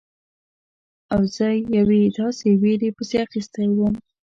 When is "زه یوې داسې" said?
1.35-2.47